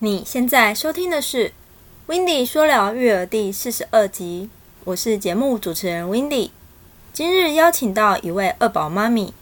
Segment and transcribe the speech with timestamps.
[0.00, 1.48] 你现在收听的是
[2.04, 4.50] 《w i n d y 说聊育儿》第四十二集，
[4.84, 6.50] 我是节目主持人 w i n d y
[7.14, 9.32] 今日邀请到一位二宝妈咪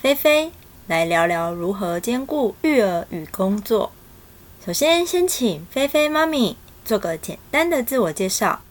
[0.00, 0.50] 菲菲
[0.88, 3.92] 来聊聊如何兼顾育儿与工作。
[4.66, 8.62] 首先，先请菲菲妈咪做个简单的自我介绍。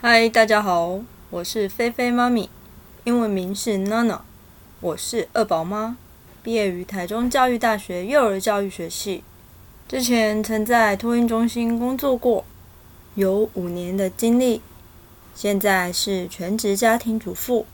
[0.00, 2.48] 嗨，大家好，我是菲菲妈咪，
[3.04, 4.20] 英文名是 Nana，
[4.80, 5.98] 我是二宝妈，
[6.42, 9.22] 毕业于台中教育大学幼儿教育学系。
[9.90, 12.44] 之前曾在托运中心工作过，
[13.16, 14.62] 有五年的经历。
[15.34, 17.66] 现在是全职家庭主妇，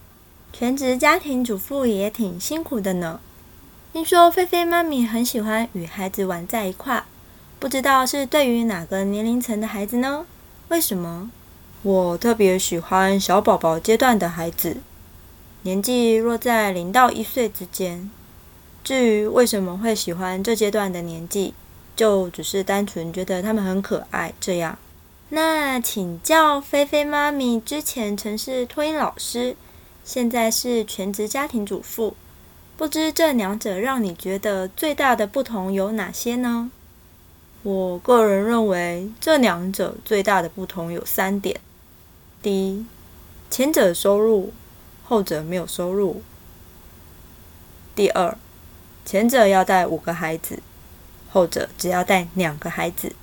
[0.51, 3.20] 全职家庭主妇也挺辛苦的呢。
[3.92, 7.05] 听说菲菲妈咪很喜欢与孩子玩在一块，
[7.59, 10.25] 不知道是对于哪个年龄层的孩子呢？
[10.69, 11.30] 为什么？
[11.83, 14.78] 我特别喜欢小宝宝阶段的孩子，
[15.64, 18.11] 年纪落在零到一岁之间。
[18.83, 21.53] 至于为什么会喜欢这阶段的年纪？
[21.97, 24.78] 就只是单纯觉得他们很可爱这样。
[25.30, 29.56] 那请教菲菲妈咪，之前曾是托婴老师，
[30.05, 32.14] 现在是全职家庭主妇，
[32.77, 36.70] 不知这两者让你觉得最大的不同有哪些呢？
[37.64, 41.58] 我个人认为这两者最大的不同有三点：
[42.41, 42.86] 第一，
[43.50, 44.53] 前者收入，
[45.03, 46.22] 后者没有收入；
[47.97, 48.38] 第二，
[49.05, 50.60] 前者要带五个孩子。
[51.37, 53.15] 后者只要带两个孩子。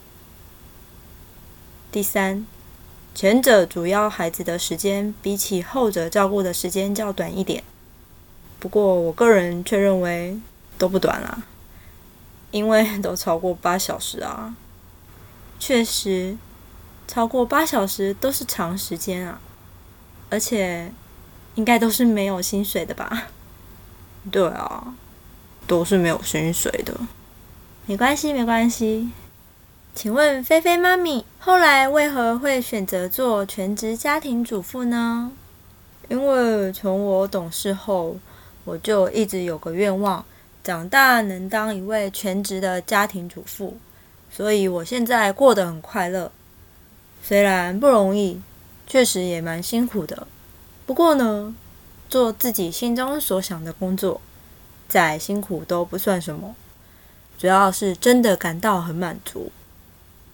[1.92, 2.46] 第三，
[3.16, 7.64] 前者主要孩子的时间比起后者照顾的时间较短一点。
[8.60, 10.40] 不过我个人却认为
[10.78, 11.42] 都不短啦，
[12.52, 14.56] 因为都超过八小时啊。
[15.60, 16.38] 确实，
[17.08, 19.42] 超过八小时都是长时间啊，
[20.30, 20.92] 而且
[21.56, 23.30] 应该都是没有薪水的吧？
[24.30, 24.94] 对啊，
[25.66, 26.96] 都是没有薪水的。
[27.86, 29.10] 没关系，没关系。
[29.94, 35.30] 请问菲菲妈咪后来为何会选择做全职家庭主妇呢？
[36.08, 38.16] 因为从我懂事后，
[38.64, 40.24] 我就一直有个愿望，
[40.64, 43.78] 长大能当一位全职的家庭主妇。
[44.32, 46.32] 所以我现在过得很快乐，
[47.22, 48.42] 虽然不容易，
[48.88, 50.26] 确实也蛮辛苦的。
[50.86, 51.54] 不过呢，
[52.10, 54.22] 做自己心中所想的工作，
[54.88, 56.56] 再辛苦都不算什么。
[57.38, 59.52] 主要是真的感到很满足。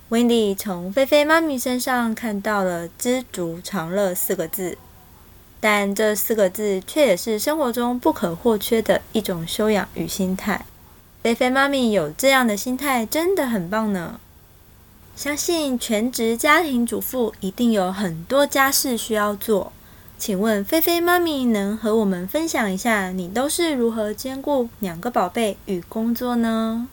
[0.10, 4.78] Wendy 从菲菲妈咪身上看到了“知足常乐”四个字，
[5.60, 10.66] 但这四个字却也是生活中不可或缺的一种修养与心态。
[11.22, 14.20] 菲菲妈咪有这样的心态，真的很棒呢。
[15.16, 19.74] 相信全职家庭主妇一定有很多家事需要做，
[20.20, 26.90] 请问菲菲妈咪能和我们分享一下，你都是如何兼顾两个宝贝与工作呢？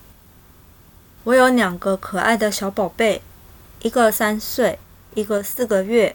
[1.25, 3.20] 我有两个可爱的小宝贝，
[3.82, 4.78] 一个三岁，
[5.15, 6.15] 一个四个月，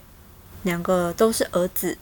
[0.64, 1.98] 两个都是儿子。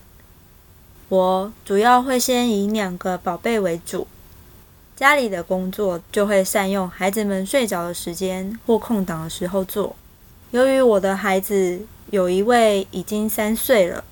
[1.09, 4.05] 我主要会先以两个宝贝为主，
[4.95, 9.95] 家里的工作就会善用孩子们睡着的时间或空档的时候做。
[10.51, 11.81] 由于我的孩子
[12.11, 14.03] 有一位已经三岁了，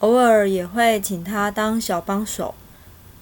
[0.00, 2.54] 偶尔也会请他当小帮手，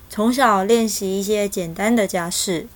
[0.08, 2.66] 从小练习一些简单的家事。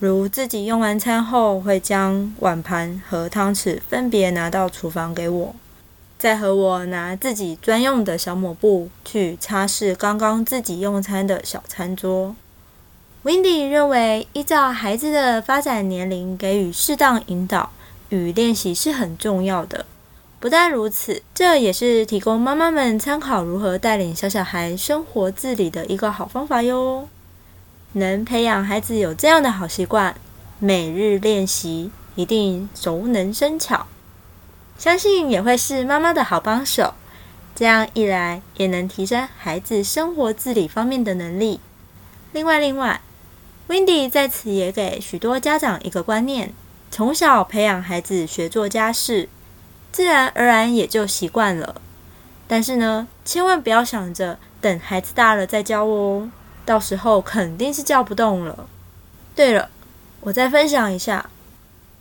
[0.00, 5.54] 如自己用完餐后，会将碗盘和汤匙分别拿到厨房给我，
[6.18, 12.34] 再和我拿自己专用的小抹布去擦拭刚刚自己用餐的小餐桌。
[13.22, 17.70] Wendy 认为，依照孩子的发展年龄给予适当引导
[18.08, 19.84] 与练习是很重要的。
[20.40, 27.06] 不但如此，这也是提供妈妈们参考如何带领小小孩生活自理的一个好方法哟。
[27.92, 30.14] 能培养孩子有这样的好习惯，
[30.58, 33.86] 每日练习一定熟能生巧，
[34.78, 36.94] 相信也会是妈妈的好帮手。
[37.54, 41.60] 这样一来，也能提升孩子生活自理方面的能力。
[42.32, 43.02] 另外，另外
[43.68, 46.54] ，Wendy 在此也给许多家长一个观念：
[46.90, 49.28] 从小培养孩子学做家事，
[49.92, 51.80] 自然而然也就习惯了。
[52.46, 56.30] 但是呢，千万不要想着等孩子大了再教哦。
[56.64, 58.66] 到时候肯定是叫不动了。
[59.34, 59.68] 对了，
[60.20, 61.30] 我再分享一下，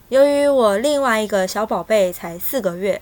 [0.09, 3.01] 由于我另外一个小宝贝才四个月，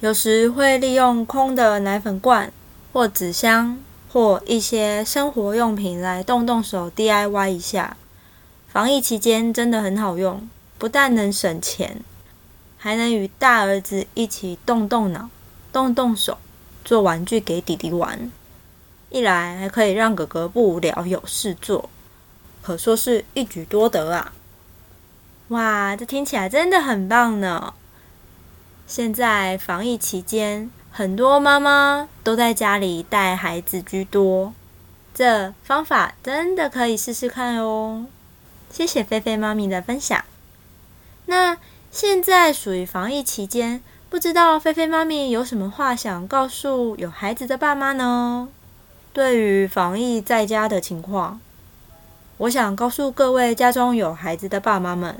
[0.00, 2.52] 有时会利用空的奶粉罐
[2.92, 3.78] 或纸箱
[4.12, 7.96] 或一些生活用品来动动手 DIY 一下。
[8.68, 12.00] 防疫期间真的很好用，不但能省钱，
[12.78, 15.28] 还能与大儿子一起动动脑、
[15.72, 16.38] 动动手，
[16.84, 18.30] 做玩具给弟弟玩。
[19.10, 21.88] 一来还可以让哥哥不无聊有事做，
[22.62, 24.32] 可说是一举多得啊！
[25.48, 27.72] 哇，这听起来真的很棒呢！
[28.86, 34.52] 现在防疫期间，很多妈妈都在家里带孩子居多，
[35.14, 38.06] 这方法真的可以试试看哦。
[38.70, 40.24] 谢谢菲菲妈咪的分享。
[41.26, 41.56] 那
[41.96, 48.50] 现在属于防疫期间，不知道菲菲妈咪有什么话想告诉有孩子的爸妈呢？
[49.14, 51.40] 对于防疫在家的情况，
[52.36, 55.16] 我想告诉各位家中有孩子的爸妈们。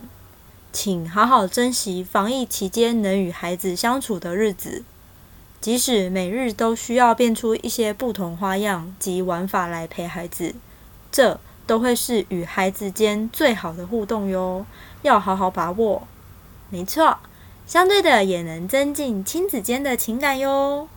[0.71, 4.85] 请好好珍惜防疫期间能与孩子相处的日子，
[5.63, 10.55] 即使每日都需要变出一些不同花样及玩法来陪孩子，
[11.11, 14.67] 这都会是与孩子间最好的互动哟，
[15.01, 16.07] 要好好把握。
[16.69, 17.19] 没错，
[17.67, 20.89] 相对的也能增进亲子间的情感哟。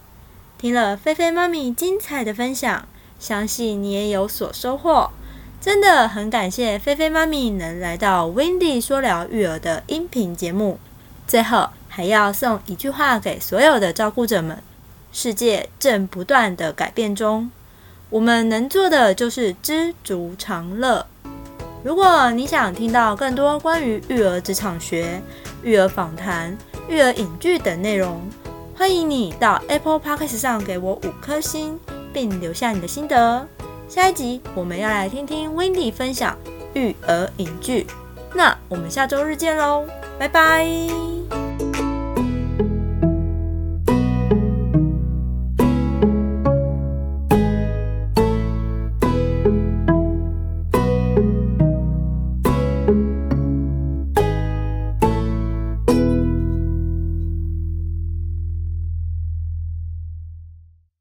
[0.57, 2.87] 听了菲菲妈咪精彩的分享，
[3.19, 5.11] 相信你也有所收获。
[5.61, 10.79] 真的很感谢菲菲妈咪能来到 Windy 说聊育儿的音频节目。
[11.27, 14.63] 最后还要送一句话给所有的照顾者们：
[15.11, 17.51] 世界正不断的改变中，
[18.09, 21.05] 我们能做的就是知足常乐。
[21.83, 25.21] 如果你想听到更多关于育儿职场学、
[25.63, 26.57] 育儿访谈、
[26.87, 28.21] 育儿影剧等内容，
[28.75, 31.79] 欢迎你到 Apple Podcast 上给我五颗星，
[32.13, 33.47] 并留下你的心得。
[33.87, 36.37] 下一集我们要来听听 Wendy 分享
[36.73, 37.87] 育儿影剧，
[38.33, 39.85] 那我们下周日见喽，
[40.19, 41.38] 拜拜。